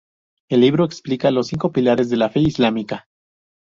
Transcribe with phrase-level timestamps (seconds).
[0.49, 3.05] El libro explica los cinco pilares de la fe islámica.